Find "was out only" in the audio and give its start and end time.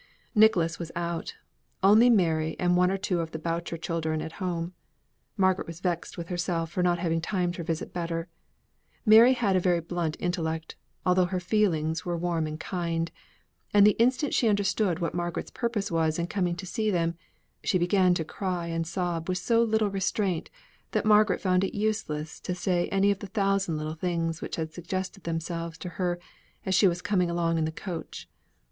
0.79-2.09